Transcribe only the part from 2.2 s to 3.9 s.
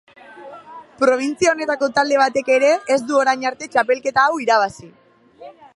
batek ere ez du orain arte